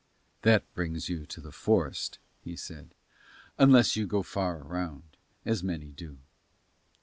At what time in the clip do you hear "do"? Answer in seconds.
5.91-6.17